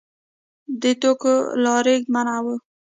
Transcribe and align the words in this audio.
د 0.81 0.83
توکو 1.01 1.33
رالېږد 1.63 2.07
منع 2.13 2.37
و. 2.43 2.47